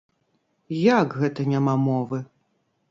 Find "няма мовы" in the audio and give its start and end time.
1.53-2.17